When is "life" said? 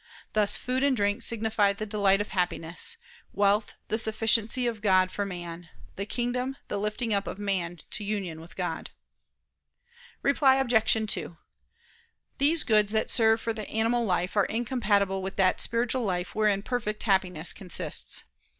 14.03-14.35, 16.01-16.33